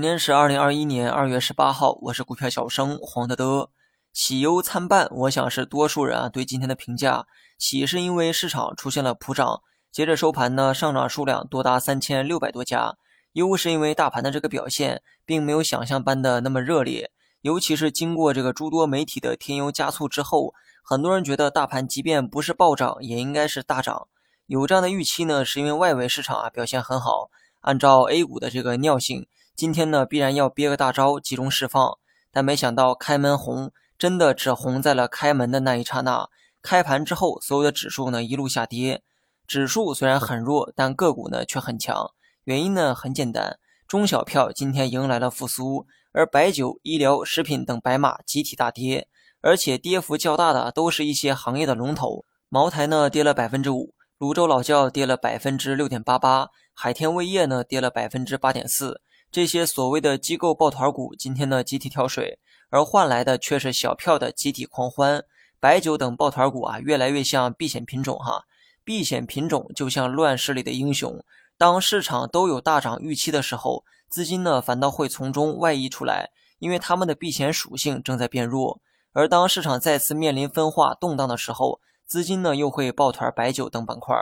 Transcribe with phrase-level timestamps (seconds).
[0.00, 3.68] 今天是二零二一年二月十八号，我是股票小生黄德德。
[4.14, 7.26] 喜忧参半，我想是多数人啊对今天的评价。
[7.58, 9.60] 喜是因为市场出现了普涨，
[9.92, 12.96] 接着收盘呢上涨数量多达三千六百多家。
[13.32, 17.10] 忧是因为大盘的这个表现并没有想象般的那么热烈，
[17.42, 24.08] 尤其是经过这个诸多媒体的添油加醋之后，很多人觉得大盘即便不是暴涨，也应该是大涨。
[24.46, 27.28] 有这样的预期呢，是因为外围市场啊表现很好，
[27.60, 29.26] 按照 A 股的这个尿性。
[29.56, 31.98] 今天呢，必然要憋个大招，集中释放。
[32.32, 36.28] 但没想到开门红，真的只红在了开门的那一刹那。
[36.62, 39.02] 开盘之后，所有的指数呢一路下跌。
[39.46, 42.10] 指数虽然很弱，但个股呢却很强。
[42.44, 43.58] 原因呢很简单，
[43.88, 49.08] 中小票今天迎来了复苏，而白酒、医疗、食品等白马集体大跌，
[49.40, 52.24] 而且跌幅较大的都是一些行业的龙头。
[52.48, 59.00] 茅台呢跌了百分之五，泸州老窖跌了百分之六点八八，海天味业呢跌了百分之八点四。
[59.32, 65.24] 这些所谓的机构抱团股今天呢集体跳水，而换来的却是小票的集体狂欢。
[65.60, 68.46] 白酒等抱团股啊，越来越像避险品种哈。
[68.82, 71.24] 避险品种就像乱世里的英雄，
[71.56, 78.80] 当市场都有大涨预期的时候，资金呢反倒会从中外溢出来，因为他们的避险属性正在变弱。
[79.12, 84.16] 而当市场再次面临分化动荡的时候，资金呢又会抱团白酒等板块。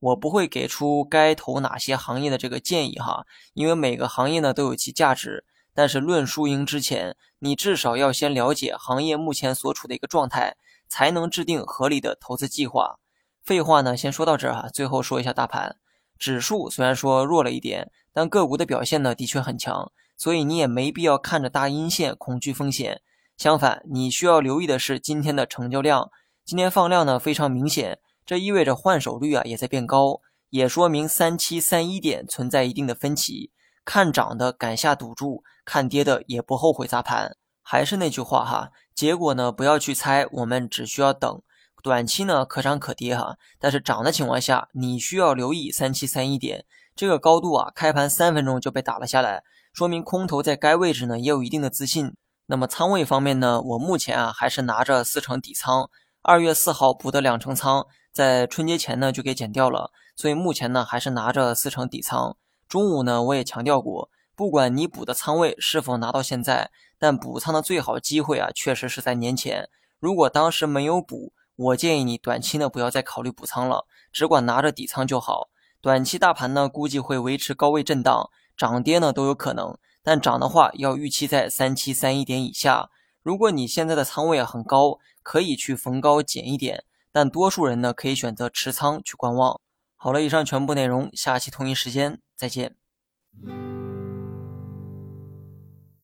[0.00, 5.44] 我不会给出该投哪些行业的这个建议哈，因为每个行业呢都有其价值。
[5.72, 10.56] 但是论输赢之前，你至少要先了解行业目前所处的一个状态，
[10.88, 12.98] 才能制定合理的投资计划。
[13.44, 14.68] 废话呢，先说到这儿哈。
[14.68, 15.76] 最后说一下大盘
[16.18, 23.00] 指数，虽然说弱了一点，但个股的表现呢的确很强，所以你也没必要看着大阴线恐惧风险。
[23.36, 26.10] 相反，你需要留意的是今天的成交量，
[26.44, 28.00] 今天放量呢非常明显。
[28.30, 33.50] 这意味着换手率啊也在变高，也说明三七三一点存在一定的分歧。
[33.84, 37.36] 看涨的敢下赌注，看跌的也不后悔砸盘。
[37.60, 41.42] 还是那句话哈，结果呢不要去猜，我们只需要等。
[41.82, 46.64] 短期呢可涨可跌哈，但是涨的情况下，你需要留意三七三一点
[46.94, 49.42] 这个高度啊，开盘三分钟就被打了下来，
[49.72, 52.14] 说明空头在该位置呢也有一定的自信。
[52.46, 55.90] 那么仓位方面呢，我目前啊还是拿着四成底仓，
[56.22, 57.88] 二月四号补的两成仓。
[58.12, 62.36] 在春节前呢就给减掉了，所以目前呢还是拿着四成底仓。
[62.68, 69.68] 中午呢我也强调过，不管你补的仓位是否拿到现在，但补仓的最好机会啊确实是在年前。
[69.98, 75.48] 如果当时没有补，我建议你短期呢不要再考虑补仓了，只管拿着底仓就好。
[75.80, 82.90] 短期大盘呢估计会维持高位震荡，涨跌呢都有可能，但涨的话要预期在三七三一点以下。
[83.22, 86.84] 如果你现在的仓位啊很高，可以去逢高减一点。
[87.12, 89.60] 但多数人呢，可以选择持仓去观望。
[89.96, 92.76] 好了，以上全部内容，下期同一时间再见。